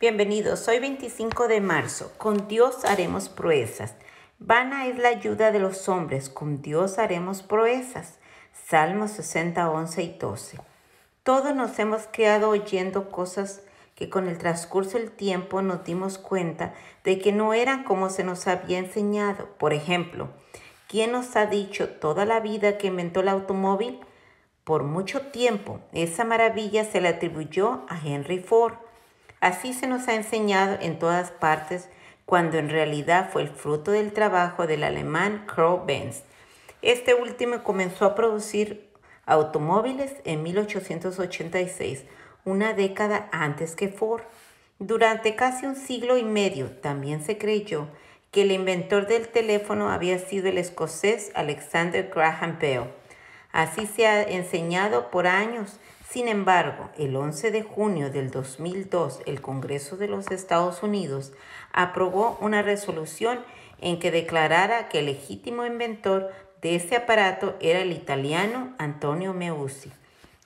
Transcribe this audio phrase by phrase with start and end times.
[0.00, 2.10] Bienvenidos, hoy 25 de marzo.
[2.16, 3.96] Con Dios haremos proezas.
[4.38, 8.18] Vana es la ayuda de los hombres, con Dios haremos proezas.
[8.66, 10.58] Salmos 60, 11 y 12.
[11.22, 13.60] Todos nos hemos quedado oyendo cosas
[13.94, 16.72] que con el transcurso del tiempo nos dimos cuenta
[17.04, 19.50] de que no eran como se nos había enseñado.
[19.58, 20.30] Por ejemplo,
[20.88, 24.00] ¿quién nos ha dicho toda la vida que inventó el automóvil?
[24.64, 28.76] Por mucho tiempo, esa maravilla se le atribuyó a Henry Ford.
[29.40, 31.88] Así se nos ha enseñado en todas partes,
[32.26, 36.22] cuando en realidad fue el fruto del trabajo del alemán Karl Benz.
[36.82, 38.88] Este último comenzó a producir
[39.26, 42.04] automóviles en 1886,
[42.44, 44.22] una década antes que Ford.
[44.78, 47.88] Durante casi un siglo y medio también se creyó
[48.30, 52.84] que el inventor del teléfono había sido el escocés Alexander Graham Bell.
[53.52, 55.80] Así se ha enseñado por años
[56.12, 61.32] sin embargo, el 11 de junio del 2002, el Congreso de los Estados Unidos
[61.72, 63.38] aprobó una resolución
[63.80, 69.92] en que declarara que el legítimo inventor de ese aparato era el italiano Antonio Meucci.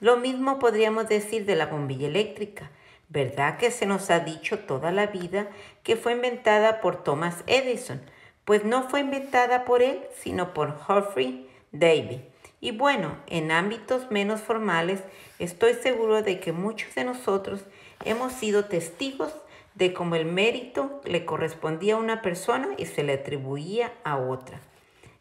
[0.00, 2.70] Lo mismo podríamos decir de la bombilla eléctrica.
[3.08, 5.48] ¿Verdad que se nos ha dicho toda la vida
[5.83, 8.03] que fue inventada por Thomas Edison?
[8.44, 12.33] Pues no fue inventada por él, sino por Humphrey Davy.
[12.64, 15.04] Y bueno, en ámbitos menos formales,
[15.38, 17.60] estoy seguro de que muchos de nosotros
[18.06, 19.34] hemos sido testigos
[19.74, 24.62] de cómo el mérito le correspondía a una persona y se le atribuía a otra.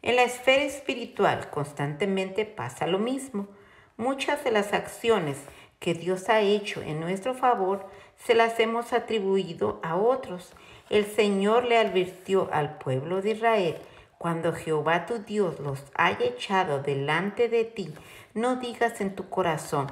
[0.01, 3.49] En la esfera espiritual constantemente pasa lo mismo.
[3.97, 5.35] Muchas de las acciones
[5.79, 7.85] que Dios ha hecho en nuestro favor
[8.23, 10.53] se las hemos atribuido a otros.
[10.89, 13.75] El Señor le advirtió al pueblo de Israel
[14.23, 17.93] cuando Jehová tu Dios los haya echado delante de ti,
[18.33, 19.87] no digas en tu corazón,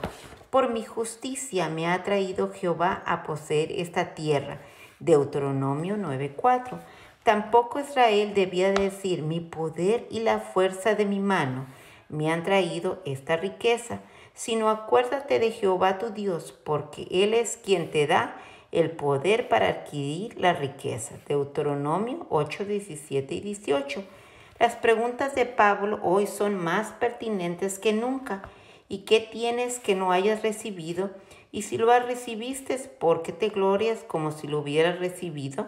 [0.50, 4.62] por mi justicia me ha traído Jehová a poseer esta tierra.
[5.02, 6.80] Deuteronomio 9:4.
[7.24, 11.66] Tampoco Israel debía decir, mi poder y la fuerza de mi mano
[12.08, 14.00] me han traído esta riqueza,
[14.34, 18.38] sino acuérdate de Jehová tu Dios, porque Él es quien te da
[18.72, 21.16] el poder para adquirir la riqueza.
[21.28, 24.06] Deuteronomio 8, 17 y 18.
[24.62, 28.44] Las preguntas de Pablo hoy son más pertinentes que nunca.
[28.88, 31.10] ¿Y qué tienes que no hayas recibido?
[31.52, 35.66] Y si lo recibiste, ¿por qué te glorias como si lo hubieras recibido?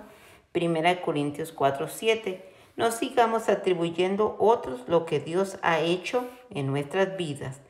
[0.53, 2.45] 1 Corintios 4, 7.
[2.75, 7.61] No sigamos atribuyendo otros lo que Dios ha hecho en nuestras vidas.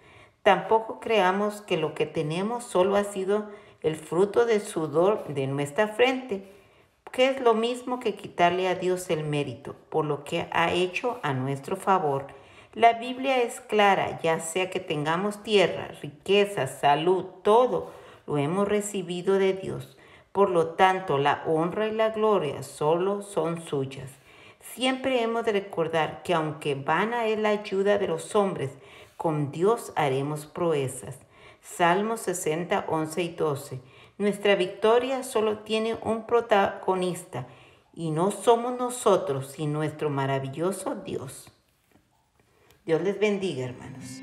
[0.42, 3.48] Tampoco creamos que lo que tenemos solo ha sido
[3.82, 6.52] el fruto del sudor de nuestra frente
[7.14, 11.20] que es lo mismo que quitarle a Dios el mérito por lo que ha hecho
[11.22, 12.26] a nuestro favor.
[12.74, 17.92] La Biblia es clara, ya sea que tengamos tierra, riqueza, salud, todo
[18.26, 19.96] lo hemos recibido de Dios.
[20.32, 24.10] Por lo tanto, la honra y la gloria solo son suyas.
[24.60, 28.72] Siempre hemos de recordar que aunque vana es la ayuda de los hombres,
[29.18, 31.20] con Dios haremos proezas.
[31.64, 33.82] Salmos 60, 11 y 12.
[34.18, 37.48] Nuestra victoria solo tiene un protagonista
[37.94, 41.52] y no somos nosotros, sino nuestro maravilloso Dios.
[42.86, 44.22] Dios les bendiga, hermanos.